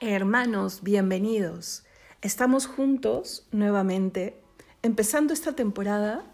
Hermanos, 0.00 0.84
bienvenidos. 0.84 1.82
Estamos 2.22 2.68
juntos 2.68 3.48
nuevamente, 3.50 4.40
empezando 4.82 5.32
esta 5.32 5.56
temporada 5.56 6.24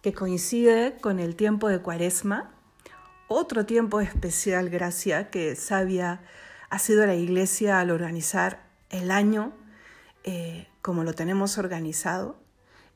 que 0.00 0.14
coincide 0.14 0.96
con 0.98 1.18
el 1.18 1.36
tiempo 1.36 1.68
de 1.68 1.82
Cuaresma, 1.82 2.54
otro 3.28 3.66
tiempo 3.66 4.00
especial, 4.00 4.70
gracia, 4.70 5.28
que 5.28 5.56
sabia 5.56 6.22
ha 6.70 6.78
sido 6.78 7.04
la 7.04 7.14
Iglesia 7.14 7.80
al 7.80 7.90
organizar 7.90 8.62
el 8.88 9.10
año 9.10 9.52
eh, 10.24 10.68
como 10.80 11.04
lo 11.04 11.12
tenemos 11.12 11.58
organizado. 11.58 12.36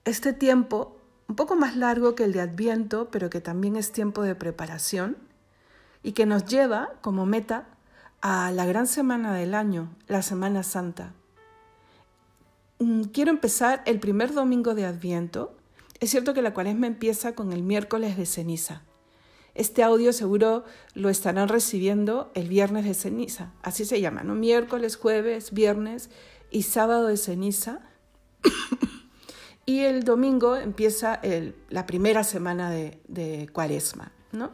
Este 0.06 0.32
tiempo, 0.32 0.96
un 1.28 1.36
poco 1.36 1.56
más 1.56 1.76
largo 1.76 2.14
que 2.14 2.24
el 2.24 2.32
de 2.32 2.40
Adviento, 2.40 3.10
pero 3.10 3.28
que 3.28 3.42
también 3.42 3.76
es 3.76 3.92
tiempo 3.92 4.22
de 4.22 4.34
preparación 4.34 5.18
y 6.02 6.12
que 6.12 6.24
nos 6.24 6.46
lleva 6.46 6.94
como 7.02 7.26
meta 7.26 7.75
a 8.20 8.50
la 8.52 8.66
gran 8.66 8.86
semana 8.86 9.34
del 9.34 9.54
año, 9.54 9.94
la 10.06 10.22
Semana 10.22 10.62
Santa. 10.62 11.14
Mm, 12.78 13.04
quiero 13.04 13.30
empezar 13.30 13.82
el 13.86 14.00
primer 14.00 14.32
domingo 14.32 14.74
de 14.74 14.84
Adviento. 14.84 15.56
Es 16.00 16.10
cierto 16.10 16.34
que 16.34 16.42
la 16.42 16.52
cuaresma 16.52 16.86
empieza 16.86 17.34
con 17.34 17.52
el 17.52 17.62
miércoles 17.62 18.16
de 18.16 18.26
ceniza. 18.26 18.82
Este 19.54 19.82
audio 19.82 20.12
seguro 20.12 20.64
lo 20.92 21.08
estarán 21.08 21.48
recibiendo 21.48 22.30
el 22.34 22.48
viernes 22.48 22.84
de 22.84 22.92
ceniza, 22.92 23.54
así 23.62 23.86
se 23.86 24.02
llama, 24.02 24.22
¿no? 24.22 24.34
Miércoles, 24.34 24.96
jueves, 24.96 25.52
viernes 25.52 26.10
y 26.50 26.64
sábado 26.64 27.06
de 27.06 27.16
ceniza. 27.16 27.80
y 29.64 29.80
el 29.80 30.04
domingo 30.04 30.56
empieza 30.56 31.22
la 31.70 31.86
primera 31.86 32.22
semana 32.22 32.70
de, 32.70 33.48
cuaresma, 33.54 34.12
¿no? 34.32 34.50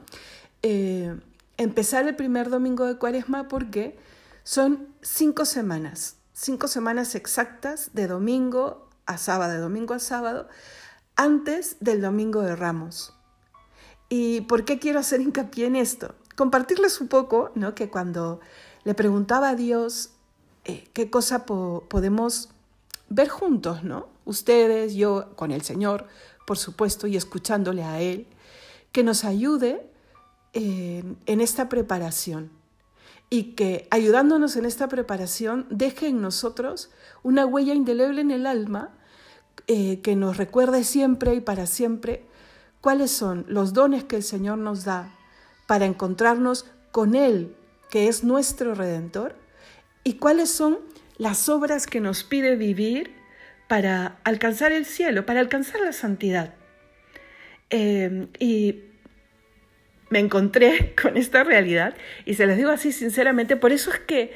Eh, 0.63 1.17
empezar 1.63 2.07
el 2.07 2.17
primer 2.17 2.51
domingo 2.51 2.87
de 2.87 2.99
cuaresma 2.99 3.49
porque 3.49 3.99
son 4.45 4.89
cinco 5.01 5.45
semanas, 5.45 6.17
cinco 6.33 6.69
semanas 6.69 7.15
exactas 7.15 7.91
de 7.93 8.07
domingo 8.07 8.89
a 9.07 9.19
sábado, 9.19 9.53
de 9.53 9.59
domingo 9.59 9.95
a 9.95 9.99
sábado, 9.99 10.49
antes 11.17 11.77
del 11.81 12.01
domingo 12.01 12.43
de 12.43 12.57
Ramos. 12.57 13.15
¿Y 14.09 14.43
por 14.43 14.65
qué 14.65 14.79
quiero 14.79 15.01
hacer 15.01 15.21
hincapié 15.21 15.67
en 15.67 15.77
esto? 15.77 16.15
Compartirles 16.37 17.01
un 17.01 17.09
poco, 17.09 17.51
¿no? 17.55 17.75
Que 17.75 17.89
cuando 17.89 18.41
le 18.85 18.95
preguntaba 18.95 19.51
a 19.51 19.55
Dios 19.55 20.11
eh, 20.65 20.89
qué 20.93 21.11
cosa 21.11 21.45
podemos 21.47 22.51
ver 23.09 23.29
juntos, 23.29 23.85
¿no? 23.85 24.09
Ustedes, 24.25 24.95
yo, 24.95 25.35
con 25.37 25.51
el 25.51 25.63
Señor, 25.63 26.07
por 26.47 26.59
supuesto, 26.59 27.07
y 27.07 27.17
escuchándole 27.17 27.85
a 27.85 28.01
Él, 28.01 28.27
que 28.93 29.03
nos 29.03 29.25
ayude 29.25 29.92
en 30.55 31.41
esta 31.41 31.69
preparación 31.69 32.51
y 33.33 33.55
que 33.55 33.89
ayudándonos 33.91 34.57
en 34.57 34.67
esta 34.67 34.89
preparación 34.89 35.67
deje 35.71 36.09
en 36.09 36.21
nosotros 36.21 36.91
una 37.23 37.47
huella 37.47 37.73
indeleble 37.73 38.21
en 38.21 38.31
el 38.31 38.47
alma 38.47 38.91
eh, 39.69 40.01
que 40.03 40.17
nos 40.17 40.37
recuerde 40.37 40.85
siempre 40.85 41.35
y 41.35 41.41
para 41.41 41.65
siempre 41.65 42.27
cuáles 42.83 43.11
son 43.11 43.47
los 43.49 43.73
dones 43.73 44.05
que 44.05 44.17
el 44.17 44.23
Señor 44.23 44.59
nos 44.59 44.85
da 44.85 45.15
para 45.67 45.87
encontrarnos 45.87 46.67
con 46.91 47.15
Él, 47.15 47.57
que 47.89 48.09
es 48.09 48.23
nuestro 48.23 48.75
Redentor, 48.75 49.35
y 50.05 50.15
cuáles 50.15 50.51
son 50.51 50.81
las 51.17 51.49
obras 51.49 51.87
que 51.87 52.01
nos 52.01 52.25
pide 52.25 52.57
vivir 52.57 53.15
para 53.67 54.19
alcanzar 54.25 54.73
el 54.73 54.85
cielo, 54.85 55.25
para 55.25 55.41
alcanzar 55.41 55.81
la 55.81 55.95
santidad. 55.95 56.55
Eh, 57.71 58.29
y 58.39 58.92
me 60.13 60.19
encontré 60.19 60.95
con 61.03 61.17
esta 61.17 61.43
realidad 61.43 61.95
y 62.27 62.35
se 62.35 62.47
les 62.47 62.59
digo 62.59 62.71
así 62.71 62.93
sinceramente, 62.93 63.57
por 63.57 63.73
eso 63.73 63.91
es 63.91 63.99
que 63.99 64.33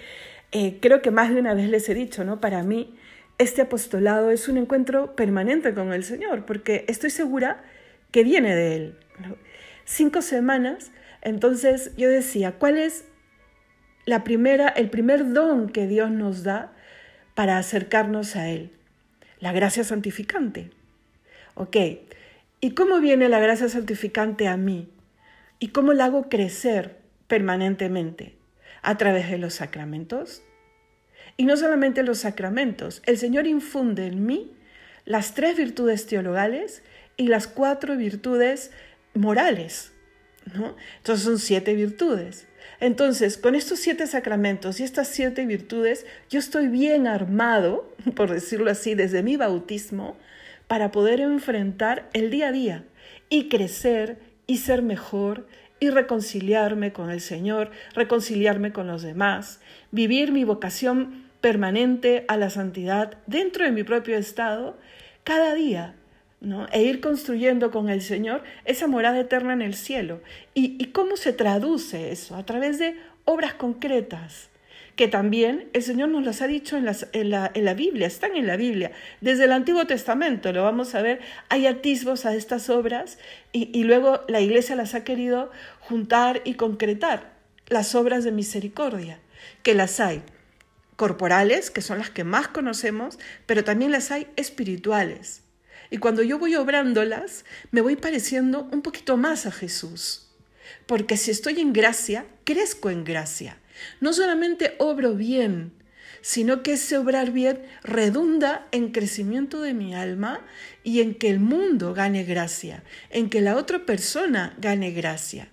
eh, 0.50 0.78
creo 0.80 1.02
que 1.02 1.10
más 1.10 1.32
de 1.32 1.38
una 1.38 1.52
vez 1.52 1.68
les 1.68 1.88
he 1.90 1.94
dicho, 1.94 2.24
¿no? 2.24 2.40
Para 2.40 2.62
mí 2.62 2.96
este 3.38 3.60
apostolado 3.60 4.30
es 4.30 4.48
un 4.48 4.56
encuentro 4.56 5.14
permanente 5.14 5.74
con 5.74 5.92
el 5.92 6.02
Señor, 6.02 6.46
porque 6.46 6.86
estoy 6.88 7.10
segura 7.10 7.62
que 8.10 8.24
viene 8.24 8.56
de 8.56 8.76
Él. 8.76 8.98
Cinco 9.84 10.22
semanas, 10.22 10.90
entonces 11.20 11.92
yo 11.98 12.08
decía, 12.08 12.52
¿cuál 12.52 12.78
es 12.78 13.04
la 14.06 14.24
primera, 14.24 14.68
el 14.68 14.88
primer 14.88 15.34
don 15.34 15.68
que 15.68 15.86
Dios 15.86 16.10
nos 16.10 16.42
da 16.42 16.72
para 17.34 17.58
acercarnos 17.58 18.34
a 18.36 18.48
Él? 18.48 18.70
La 19.40 19.52
gracia 19.52 19.84
santificante. 19.84 20.70
Ok, 21.54 21.76
¿y 22.62 22.70
cómo 22.70 23.00
viene 23.00 23.28
la 23.28 23.40
gracia 23.40 23.68
santificante 23.68 24.48
a 24.48 24.56
mí? 24.56 24.88
¿Y 25.58 25.68
cómo 25.68 25.92
la 25.92 26.06
hago 26.06 26.28
crecer 26.28 26.98
permanentemente? 27.26 28.36
A 28.82 28.96
través 28.98 29.30
de 29.30 29.38
los 29.38 29.54
sacramentos. 29.54 30.42
Y 31.36 31.44
no 31.44 31.56
solamente 31.56 32.02
los 32.02 32.18
sacramentos, 32.18 33.02
el 33.06 33.18
Señor 33.18 33.46
infunde 33.46 34.06
en 34.06 34.26
mí 34.26 34.52
las 35.04 35.34
tres 35.34 35.56
virtudes 35.56 36.06
teologales 36.06 36.82
y 37.16 37.28
las 37.28 37.46
cuatro 37.46 37.96
virtudes 37.96 38.70
morales. 39.14 39.92
¿no? 40.54 40.76
Entonces 40.98 41.24
son 41.24 41.38
siete 41.38 41.74
virtudes. 41.74 42.46
Entonces, 42.80 43.38
con 43.38 43.54
estos 43.54 43.78
siete 43.78 44.06
sacramentos 44.06 44.80
y 44.80 44.84
estas 44.84 45.08
siete 45.08 45.46
virtudes, 45.46 46.04
yo 46.28 46.38
estoy 46.38 46.68
bien 46.68 47.06
armado, 47.06 47.94
por 48.14 48.30
decirlo 48.30 48.70
así, 48.70 48.94
desde 48.94 49.22
mi 49.22 49.36
bautismo, 49.36 50.16
para 50.68 50.90
poder 50.90 51.20
enfrentar 51.20 52.10
el 52.12 52.30
día 52.30 52.48
a 52.48 52.52
día 52.52 52.84
y 53.28 53.48
crecer 53.48 54.18
y 54.46 54.58
ser 54.58 54.82
mejor 54.82 55.46
y 55.80 55.90
reconciliarme 55.90 56.92
con 56.92 57.10
el 57.10 57.20
Señor, 57.20 57.70
reconciliarme 57.94 58.72
con 58.72 58.86
los 58.86 59.02
demás, 59.02 59.60
vivir 59.90 60.32
mi 60.32 60.44
vocación 60.44 61.26
permanente 61.40 62.24
a 62.28 62.36
la 62.36 62.50
santidad 62.50 63.18
dentro 63.26 63.64
de 63.64 63.72
mi 63.72 63.82
propio 63.84 64.16
estado 64.16 64.78
cada 65.24 65.54
día, 65.54 65.94
¿no? 66.40 66.66
e 66.72 66.82
ir 66.82 67.00
construyendo 67.00 67.70
con 67.70 67.88
el 67.88 68.00
Señor 68.00 68.42
esa 68.64 68.86
morada 68.86 69.20
eterna 69.20 69.52
en 69.52 69.62
el 69.62 69.74
cielo. 69.74 70.20
¿Y, 70.54 70.76
y 70.82 70.86
cómo 70.86 71.16
se 71.16 71.32
traduce 71.32 72.10
eso? 72.10 72.36
A 72.36 72.46
través 72.46 72.78
de 72.78 72.96
obras 73.24 73.54
concretas, 73.54 74.48
que 74.96 75.08
también 75.08 75.68
el 75.74 75.82
Señor 75.82 76.08
nos 76.08 76.24
las 76.24 76.40
ha 76.42 76.46
dicho 76.46 76.76
en, 76.76 76.88
en, 77.12 77.30
la, 77.30 77.50
en, 77.54 77.64
la, 77.64 77.74
Biblia, 77.74 78.06
están 78.06 78.34
en 78.34 78.46
la 78.46 78.56
Biblia. 78.56 78.92
Desde 79.20 79.44
el 79.44 79.52
Antiguo 79.52 79.86
Testamento, 79.86 80.52
lo 80.52 80.64
vamos 80.64 80.94
a 80.94 81.02
ver, 81.02 81.20
hay 81.50 81.66
atisbos 81.66 82.24
a 82.24 82.34
estas 82.34 82.70
obras 82.70 83.18
y, 83.52 83.70
y 83.78 83.84
luego 83.84 84.22
la 84.26 84.40
Iglesia 84.40 84.74
las 84.74 84.94
ha 84.94 85.04
querido 85.04 85.50
juntar 85.80 86.40
y 86.44 86.54
concretar, 86.54 87.34
las 87.68 87.94
obras 87.94 88.24
de 88.24 88.32
misericordia, 88.32 89.20
que 89.62 89.74
las 89.74 90.00
hay 90.00 90.22
corporales, 90.96 91.70
que 91.70 91.82
son 91.82 91.98
las 91.98 92.10
que 92.10 92.24
más 92.24 92.48
conocemos, 92.48 93.18
pero 93.44 93.64
también 93.64 93.92
las 93.92 94.10
hay 94.10 94.26
espirituales. 94.36 95.42
Y 95.90 95.98
cuando 95.98 96.22
yo 96.22 96.38
voy 96.38 96.56
obrándolas, 96.56 97.44
me 97.70 97.80
voy 97.80 97.96
pareciendo 97.96 98.68
un 98.72 98.82
poquito 98.82 99.16
más 99.16 99.46
a 99.46 99.52
Jesús. 99.52 100.28
Porque 100.86 101.16
si 101.16 101.30
estoy 101.30 101.60
en 101.60 101.72
gracia, 101.72 102.26
crezco 102.44 102.90
en 102.90 103.04
gracia. 103.04 103.58
No 104.00 104.12
solamente 104.12 104.74
obro 104.78 105.14
bien, 105.14 105.72
sino 106.26 106.62
que 106.64 106.72
ese 106.72 106.98
obrar 106.98 107.30
bien 107.30 107.62
redunda 107.84 108.66
en 108.72 108.90
crecimiento 108.90 109.60
de 109.60 109.74
mi 109.74 109.94
alma 109.94 110.40
y 110.82 111.00
en 111.00 111.14
que 111.14 111.30
el 111.30 111.38
mundo 111.38 111.94
gane 111.94 112.24
gracia, 112.24 112.82
en 113.10 113.30
que 113.30 113.40
la 113.40 113.56
otra 113.56 113.86
persona 113.86 114.54
gane 114.58 114.90
gracia. 114.90 115.48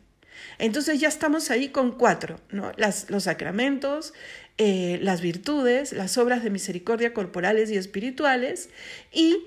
Entonces 0.57 0.99
ya 0.99 1.07
estamos 1.07 1.51
ahí 1.51 1.69
con 1.69 1.91
cuatro, 1.91 2.39
¿no? 2.49 2.71
los 2.77 3.23
sacramentos, 3.23 4.13
eh, 4.57 4.99
las 5.01 5.21
virtudes, 5.21 5.93
las 5.93 6.17
obras 6.17 6.43
de 6.43 6.49
misericordia 6.49 7.13
corporales 7.13 7.69
y 7.69 7.77
espirituales 7.77 8.69
y 9.11 9.45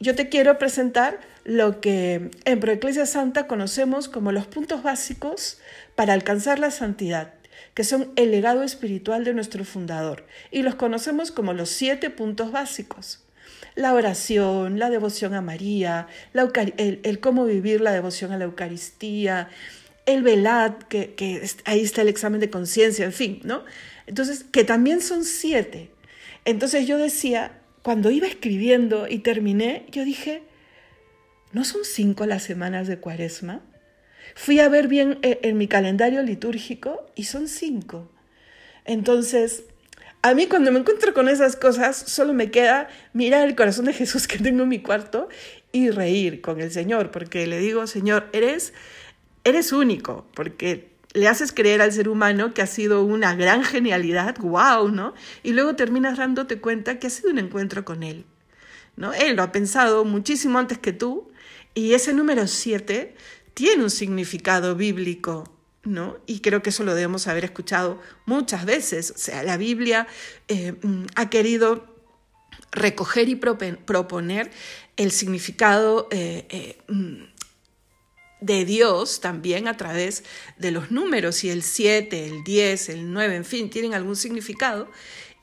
yo 0.00 0.14
te 0.14 0.28
quiero 0.28 0.58
presentar 0.58 1.20
lo 1.44 1.80
que 1.80 2.30
en 2.44 2.60
Proeclesia 2.60 3.06
Santa 3.06 3.46
conocemos 3.46 4.08
como 4.08 4.32
los 4.32 4.46
puntos 4.46 4.82
básicos 4.82 5.60
para 5.94 6.12
alcanzar 6.12 6.58
la 6.58 6.70
santidad 6.70 7.34
que 7.74 7.84
son 7.84 8.12
el 8.16 8.30
legado 8.30 8.62
espiritual 8.62 9.24
de 9.24 9.34
nuestro 9.34 9.64
fundador, 9.64 10.26
y 10.50 10.62
los 10.62 10.74
conocemos 10.74 11.30
como 11.30 11.52
los 11.52 11.70
siete 11.70 12.10
puntos 12.10 12.52
básicos. 12.52 13.24
La 13.74 13.94
oración, 13.94 14.78
la 14.78 14.90
devoción 14.90 15.34
a 15.34 15.40
María, 15.40 16.06
el, 16.76 17.20
cómo 17.20 17.46
vivir 17.46 17.80
la 17.80 17.92
devoción 17.92 18.32
a 18.32 18.38
la 18.38 18.44
Eucaristía, 18.44 19.48
el 20.04 20.22
velad, 20.22 20.74
que, 20.88 21.14
que 21.14 21.48
ahí 21.64 21.80
está 21.80 22.02
el 22.02 22.08
examen 22.08 22.40
de 22.40 22.50
conciencia, 22.50 23.04
en 23.04 23.12
fin, 23.12 23.40
¿no? 23.44 23.64
Entonces, 24.06 24.44
que 24.44 24.64
también 24.64 25.00
son 25.00 25.24
siete. 25.24 25.90
Entonces 26.44 26.86
yo 26.86 26.98
decía, 26.98 27.60
cuando 27.82 28.10
iba 28.10 28.26
escribiendo 28.26 29.08
y 29.08 29.18
terminé, 29.18 29.86
yo 29.90 30.04
dije, 30.04 30.42
¿no 31.52 31.64
son 31.64 31.82
cinco 31.84 32.26
las 32.26 32.42
semanas 32.42 32.88
de 32.88 32.98
cuaresma? 32.98 33.62
Fui 34.34 34.60
a 34.60 34.68
ver 34.68 34.88
bien 34.88 35.18
eh, 35.22 35.40
en 35.42 35.58
mi 35.58 35.68
calendario 35.68 36.22
litúrgico 36.22 37.06
y 37.14 37.24
son 37.24 37.48
cinco. 37.48 38.10
Entonces, 38.84 39.64
a 40.22 40.34
mí 40.34 40.46
cuando 40.46 40.70
me 40.70 40.78
encuentro 40.78 41.14
con 41.14 41.28
esas 41.28 41.56
cosas, 41.56 41.96
solo 41.96 42.32
me 42.32 42.50
queda 42.50 42.88
mirar 43.12 43.46
el 43.48 43.56
corazón 43.56 43.86
de 43.86 43.92
Jesús 43.92 44.28
que 44.28 44.38
tengo 44.38 44.62
en 44.62 44.68
mi 44.68 44.80
cuarto 44.80 45.28
y 45.72 45.90
reír 45.90 46.40
con 46.40 46.60
el 46.60 46.70
Señor, 46.70 47.10
porque 47.10 47.46
le 47.46 47.58
digo, 47.58 47.86
Señor, 47.86 48.28
eres, 48.32 48.72
eres 49.44 49.72
único, 49.72 50.26
porque 50.34 50.92
le 51.14 51.28
haces 51.28 51.52
creer 51.52 51.82
al 51.82 51.92
ser 51.92 52.08
humano 52.08 52.54
que 52.54 52.62
ha 52.62 52.66
sido 52.66 53.02
una 53.04 53.34
gran 53.34 53.64
genialidad, 53.64 54.36
wow, 54.38 54.88
¿no? 54.88 55.14
Y 55.42 55.52
luego 55.52 55.76
terminas 55.76 56.18
dándote 56.18 56.60
cuenta 56.60 56.98
que 56.98 57.08
ha 57.08 57.10
sido 57.10 57.30
un 57.30 57.38
encuentro 57.38 57.84
con 57.84 58.02
él, 58.02 58.24
¿no? 58.96 59.12
Él 59.12 59.36
lo 59.36 59.42
ha 59.42 59.52
pensado 59.52 60.04
muchísimo 60.04 60.58
antes 60.58 60.78
que 60.78 60.92
tú 60.92 61.30
y 61.74 61.94
ese 61.94 62.12
número 62.12 62.46
7 62.46 63.14
tiene 63.54 63.84
un 63.84 63.90
significado 63.90 64.74
bíblico, 64.74 65.44
¿no? 65.84 66.18
Y 66.26 66.40
creo 66.40 66.62
que 66.62 66.70
eso 66.70 66.84
lo 66.84 66.94
debemos 66.94 67.26
haber 67.26 67.44
escuchado 67.44 68.00
muchas 68.26 68.64
veces. 68.64 69.12
O 69.14 69.18
sea, 69.18 69.42
la 69.42 69.56
Biblia 69.56 70.06
eh, 70.48 70.74
mm, 70.82 71.06
ha 71.16 71.30
querido 71.30 71.92
recoger 72.70 73.28
y 73.28 73.36
proponer 73.36 74.50
el 74.96 75.10
significado 75.10 76.08
eh, 76.10 76.46
eh, 76.48 76.78
mm, 76.88 77.24
de 78.40 78.64
Dios 78.64 79.20
también 79.20 79.68
a 79.68 79.76
través 79.76 80.24
de 80.58 80.70
los 80.70 80.90
números 80.90 81.44
y 81.44 81.50
el 81.50 81.62
7, 81.62 82.26
el 82.26 82.44
10, 82.44 82.88
el 82.88 83.12
9, 83.12 83.36
en 83.36 83.44
fin, 83.44 83.70
tienen 83.70 83.94
algún 83.94 84.16
significado 84.16 84.90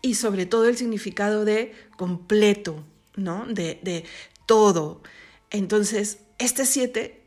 y 0.02 0.16
sobre 0.16 0.46
todo 0.46 0.68
el 0.68 0.78
significado 0.78 1.46
de 1.46 1.74
completo, 1.98 2.84
¿no? 3.16 3.46
De, 3.46 3.80
de 3.84 4.06
todo. 4.46 5.02
Entonces, 5.52 6.20
este 6.40 6.66
7 6.66 7.19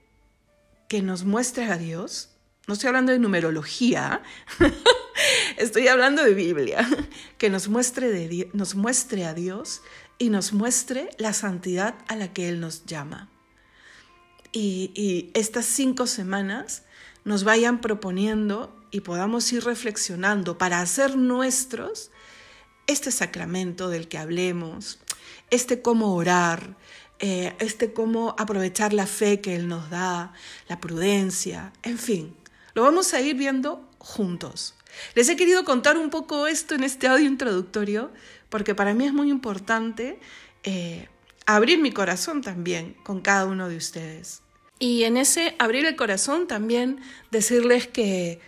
que 0.93 1.01
nos 1.01 1.25
muestra 1.25 1.73
a 1.73 1.79
Dios, 1.79 2.29
no 2.67 2.75
estoy 2.75 2.89
hablando 2.89 3.13
de 3.13 3.19
numerología, 3.19 4.21
estoy 5.57 5.89
hablando 5.89 6.23
de 6.23 6.35
Biblia, 6.35 6.87
que 7.39 7.49
nos 7.49 7.69
muestre, 7.69 8.11
de, 8.11 8.51
nos 8.53 8.75
muestre 8.75 9.25
a 9.25 9.33
Dios 9.33 9.81
y 10.19 10.29
nos 10.29 10.53
muestre 10.53 11.09
la 11.17 11.33
santidad 11.33 11.95
a 12.09 12.17
la 12.17 12.35
que 12.35 12.47
Él 12.51 12.61
nos 12.61 12.85
llama. 12.85 13.31
Y, 14.53 15.31
estas 15.33 15.65
cinco 15.65 16.07
semanas 16.07 16.83
nos 17.25 17.43
vayan 17.43 17.81
proponiendo 17.81 18.79
y 18.91 19.01
podamos 19.01 19.51
ir 19.51 19.65
reflexionando 19.65 20.59
para 20.59 20.83
hacer 20.83 21.17
nuestros 21.17 22.11
este 22.87 23.13
sacramento 23.13 23.89
del 23.89 24.09
que 24.09 24.19
hablemos, 24.19 24.99
este 25.49 25.81
cómo 25.81 26.15
orar, 26.15 26.77
eh, 27.23 27.55
este 27.61 27.93
cómo 27.93 28.35
aprovechar 28.37 28.93
la 28.93 29.07
fe 29.07 29.41
que 29.41 29.55
Él 29.55 29.69
nos 29.69 29.91
da, 29.91 30.33
la 30.69 30.81
prudencia, 30.81 31.73
en 31.85 31.97
fin, 31.97 32.37
lo 32.75 32.83
vamos 32.83 33.15
a 33.15 33.21
ir 33.21 33.37
viendo 33.37 33.89
juntos. 33.99 34.75
Les 35.15 35.29
he 35.29 35.37
querido 35.37 35.65
contar 35.65 35.97
un 35.97 36.11
poco 36.11 36.49
esto 36.49 36.75
en 36.75 36.83
este 36.83 37.07
audio 37.07 37.27
introductorio 37.27 38.11
porque 38.49 38.75
para 38.75 38.93
mí 38.93 39.07
es 39.07 39.13
muy 39.13 39.31
importante 39.31 40.19
eh, 40.65 41.09
abrir 41.47 41.79
mi 41.79 41.93
corazón 41.93 42.43
también 42.43 42.97
con 43.05 43.21
cada 43.21 43.47
uno 43.47 43.69
de 43.69 43.77
ustedes. 43.77 44.43
Y 44.81 45.05
en 45.05 45.17
ese 45.17 45.55
abrir 45.61 45.87
el 45.87 45.95
corazón 45.95 46.49
también 46.49 46.99
decirles 47.31 47.87
que 47.87 48.41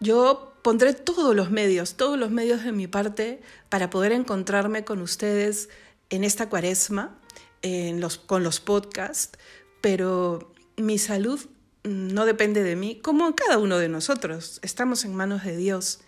yo 0.00 0.52
pondré 0.62 0.94
todos 0.94 1.36
los 1.36 1.52
medios, 1.52 1.96
todos 1.96 2.18
los 2.18 2.32
medios 2.32 2.64
de 2.64 2.72
mi 2.72 2.88
parte 2.88 3.40
para 3.68 3.88
poder 3.88 4.10
encontrarme 4.10 4.84
con 4.84 5.00
ustedes 5.00 5.68
en 6.10 6.24
esta 6.24 6.48
cuaresma, 6.48 7.19
en 7.62 8.00
los, 8.00 8.18
con 8.18 8.42
los 8.42 8.60
podcasts, 8.60 9.38
pero 9.80 10.52
mi 10.76 10.98
salud 10.98 11.40
no 11.82 12.26
depende 12.26 12.62
de 12.62 12.76
mí, 12.76 13.00
como 13.00 13.34
cada 13.34 13.58
uno 13.58 13.78
de 13.78 13.88
nosotros, 13.88 14.60
estamos 14.62 15.04
en 15.04 15.14
manos 15.14 15.44
de 15.44 15.56
Dios. 15.56 16.00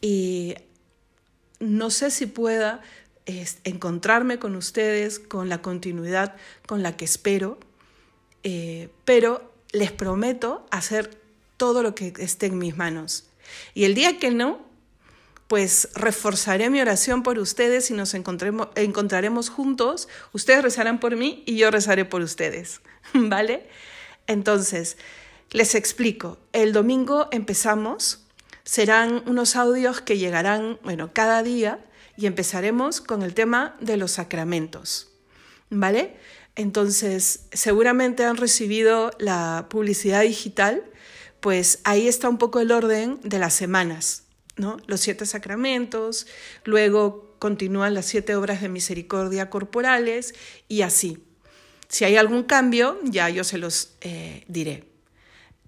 Y 0.00 0.54
no 1.60 1.90
sé 1.90 2.10
si 2.10 2.26
pueda 2.26 2.82
encontrarme 3.64 4.38
con 4.38 4.56
ustedes 4.56 5.18
con 5.18 5.48
la 5.48 5.60
continuidad 5.60 6.36
con 6.66 6.82
la 6.82 6.96
que 6.96 7.04
espero, 7.04 7.58
eh, 8.42 8.88
pero 9.04 9.52
les 9.72 9.92
prometo 9.92 10.66
hacer 10.70 11.20
todo 11.56 11.82
lo 11.82 11.94
que 11.94 12.14
esté 12.18 12.46
en 12.46 12.58
mis 12.58 12.76
manos. 12.76 13.28
Y 13.74 13.84
el 13.84 13.94
día 13.94 14.18
que 14.18 14.30
no, 14.30 14.66
pues 15.48 15.88
reforzaré 15.94 16.68
mi 16.68 16.80
oración 16.80 17.22
por 17.22 17.38
ustedes 17.38 17.90
y 17.90 17.94
nos 17.94 18.14
encontraremos 18.14 19.48
juntos. 19.48 20.08
Ustedes 20.32 20.62
rezarán 20.62 21.00
por 21.00 21.16
mí 21.16 21.42
y 21.46 21.56
yo 21.56 21.70
rezaré 21.70 22.04
por 22.04 22.20
ustedes, 22.20 22.80
¿vale? 23.14 23.66
Entonces, 24.26 24.98
les 25.50 25.74
explico. 25.74 26.38
El 26.52 26.72
domingo 26.72 27.28
empezamos. 27.32 28.24
Serán 28.64 29.22
unos 29.26 29.56
audios 29.56 30.02
que 30.02 30.18
llegarán, 30.18 30.78
bueno, 30.84 31.10
cada 31.14 31.42
día 31.42 31.82
y 32.18 32.26
empezaremos 32.26 33.00
con 33.00 33.22
el 33.22 33.32
tema 33.32 33.74
de 33.80 33.96
los 33.96 34.12
sacramentos, 34.12 35.08
¿vale? 35.70 36.16
Entonces, 36.54 37.46
seguramente 37.52 38.24
han 38.24 38.36
recibido 38.36 39.12
la 39.18 39.68
publicidad 39.70 40.22
digital, 40.22 40.82
pues 41.40 41.78
ahí 41.84 42.08
está 42.08 42.28
un 42.28 42.36
poco 42.36 42.60
el 42.60 42.72
orden 42.72 43.20
de 43.22 43.38
las 43.38 43.54
semanas, 43.54 44.24
Los 44.86 45.00
siete 45.00 45.26
sacramentos, 45.26 46.26
luego 46.64 47.36
continúan 47.38 47.94
las 47.94 48.06
siete 48.06 48.34
obras 48.34 48.60
de 48.60 48.68
misericordia 48.68 49.50
corporales 49.50 50.34
y 50.68 50.82
así. 50.82 51.18
Si 51.88 52.04
hay 52.04 52.16
algún 52.16 52.42
cambio, 52.42 52.98
ya 53.04 53.30
yo 53.30 53.44
se 53.44 53.58
los 53.58 53.94
eh, 54.00 54.44
diré. 54.48 54.84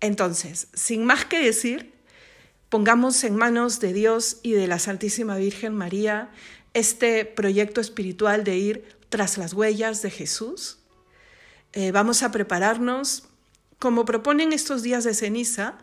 Entonces, 0.01 0.69
sin 0.75 1.05
más 1.05 1.25
que 1.25 1.39
decir, 1.39 1.93
pongamos 2.69 3.23
en 3.25 3.37
manos 3.37 3.81
de 3.81 3.93
Dios 3.93 4.39
y 4.43 4.53
de 4.53 4.67
la 4.67 4.79
Santísima 4.79 5.37
Virgen 5.37 5.75
María 5.75 6.31
este 6.75 7.25
proyecto 7.25 7.81
espiritual 7.81 8.45
de 8.45 8.57
ir 8.57 8.85
tras 9.09 9.39
las 9.39 9.55
huellas 9.55 10.03
de 10.03 10.11
Jesús 10.11 10.81
eh, 11.73 11.93
vamos 11.93 12.23
a 12.25 12.33
prepararnos, 12.33 13.25
como 13.79 14.05
proponen 14.05 14.53
estos 14.53 14.83
días 14.83 15.05
de 15.05 15.15
ceniza, 15.15 15.79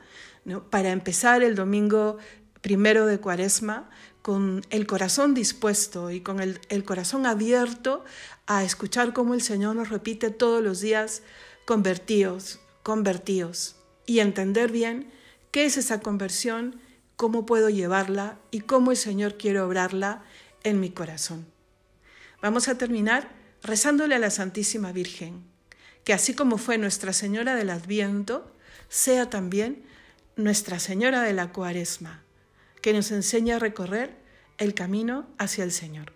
para 0.69 0.91
empezar 0.91 1.43
el 1.43 1.55
domingo 1.55 2.17
primero 2.61 3.05
de 3.05 3.19
Cuaresma 3.19 3.89
con 4.21 4.65
el 4.69 4.87
corazón 4.87 5.33
dispuesto 5.33 6.11
y 6.11 6.21
con 6.21 6.39
el, 6.39 6.83
corazón 6.85 7.25
abierto 7.25 8.03
a 8.45 8.63
escuchar 8.63 9.13
cómo 9.13 9.33
el 9.33 9.41
Señor 9.41 9.75
nos 9.75 9.89
repite 9.89 10.29
todos 10.29 10.63
los 10.63 10.81
días, 10.81 11.23
convertíos, 11.65 12.59
convertíos, 12.83 13.75
y 14.05 14.19
entender 14.19 14.71
bien 14.71 15.11
qué 15.51 15.65
es 15.65 15.77
esa 15.77 15.99
conversión, 15.99 16.79
cómo 17.15 17.45
puedo 17.45 17.69
llevarla 17.69 18.39
y 18.51 18.61
cómo 18.61 18.91
el 18.91 18.97
Señor 18.97 19.37
quiere 19.37 19.59
obrarla 19.59 20.23
en 20.63 20.79
mi 20.79 20.89
corazón. 20.89 21.45
Vamos 22.41 22.67
a 22.67 22.77
terminar 22.77 23.29
rezándole 23.63 24.15
a 24.15 24.19
la 24.19 24.29
Santísima 24.29 24.91
Virgen 24.91 25.43
que 26.07 26.13
así 26.13 26.33
como 26.33 26.57
fue 26.57 26.77
Nuestra 26.77 27.11
Señora 27.11 27.53
del 27.53 27.69
Adviento, 27.69 28.49
sea 28.87 29.29
también 29.29 29.83
Nuestra 30.37 30.79
Señora 30.79 31.21
de 31.21 31.33
la 31.33 31.51
Cuaresma, 31.51 32.23
que 32.81 32.93
nos 32.93 33.11
enseña 33.11 33.55
a 33.55 33.59
recorrer 33.59 34.15
el 34.57 34.73
camino 34.73 35.27
hacia 35.37 35.63
el 35.63 35.71
Señor. 35.71 36.13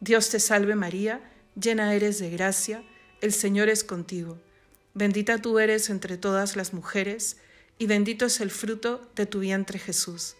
Dios 0.00 0.30
te 0.30 0.40
salve 0.40 0.74
María, 0.74 1.20
llena 1.54 1.94
eres 1.94 2.18
de 2.18 2.30
gracia, 2.30 2.82
el 3.20 3.32
Señor 3.32 3.68
es 3.68 3.84
contigo. 3.84 4.38
Bendita 4.94 5.38
tú 5.38 5.58
eres 5.58 5.90
entre 5.90 6.16
todas 6.16 6.56
las 6.56 6.74
mujeres, 6.74 7.36
y 7.78 7.86
bendito 7.86 8.26
es 8.26 8.40
el 8.40 8.50
fruto 8.50 9.10
de 9.14 9.26
tu 9.26 9.40
vientre 9.40 9.78
Jesús. 9.78 10.36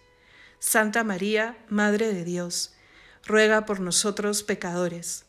Santa 0.58 1.04
María, 1.04 1.56
Madre 1.68 2.12
de 2.12 2.24
Dios, 2.24 2.74
ruega 3.24 3.64
por 3.66 3.80
nosotros 3.80 4.42
pecadores, 4.42 5.24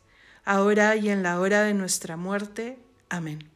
ahora 0.45 0.95
y 0.95 1.09
en 1.09 1.23
la 1.23 1.39
hora 1.39 1.63
de 1.63 1.73
nuestra 1.73 2.17
muerte. 2.17 2.77
Amén. 3.09 3.52